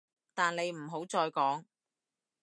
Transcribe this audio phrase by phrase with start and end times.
[0.33, 1.63] 但你唔好再講